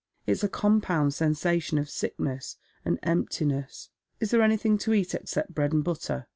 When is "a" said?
0.43-0.49